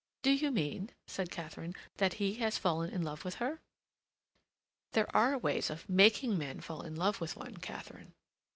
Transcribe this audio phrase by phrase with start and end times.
[0.23, 3.61] "Do you mean," said Katharine, "that he has fallen in love with her?"
[4.93, 8.15] "There are ways of making men fall in love with one, Katharine."